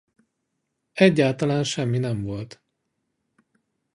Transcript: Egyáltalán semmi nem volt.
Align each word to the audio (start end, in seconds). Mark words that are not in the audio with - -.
Egyáltalán 0.93 1.63
semmi 1.63 1.97
nem 1.97 2.21
volt. 2.21 2.61